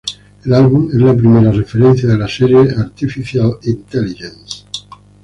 [0.45, 4.65] El álbum es la primera referencia de la serie Artificial Intelligence.